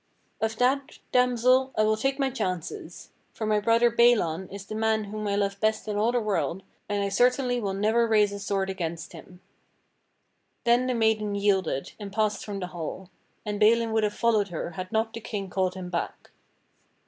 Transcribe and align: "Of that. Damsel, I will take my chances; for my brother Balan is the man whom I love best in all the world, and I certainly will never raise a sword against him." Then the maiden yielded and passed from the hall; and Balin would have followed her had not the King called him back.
"Of 0.41 0.55
that. 0.57 0.97
Damsel, 1.11 1.73
I 1.77 1.83
will 1.83 1.95
take 1.95 2.17
my 2.17 2.31
chances; 2.31 3.11
for 3.33 3.45
my 3.45 3.59
brother 3.59 3.91
Balan 3.91 4.49
is 4.49 4.65
the 4.65 4.73
man 4.73 5.03
whom 5.03 5.27
I 5.27 5.35
love 5.35 5.59
best 5.59 5.87
in 5.87 5.95
all 5.95 6.11
the 6.11 6.19
world, 6.19 6.63
and 6.89 7.03
I 7.03 7.09
certainly 7.09 7.61
will 7.61 7.75
never 7.75 8.07
raise 8.07 8.31
a 8.33 8.39
sword 8.39 8.67
against 8.71 9.11
him." 9.13 9.41
Then 10.63 10.87
the 10.87 10.95
maiden 10.95 11.35
yielded 11.35 11.93
and 11.99 12.11
passed 12.11 12.43
from 12.43 12.61
the 12.61 12.67
hall; 12.73 13.11
and 13.45 13.59
Balin 13.59 13.91
would 13.91 14.01
have 14.03 14.15
followed 14.15 14.47
her 14.47 14.71
had 14.71 14.91
not 14.91 15.13
the 15.13 15.21
King 15.21 15.51
called 15.51 15.75
him 15.75 15.91
back. 15.91 16.31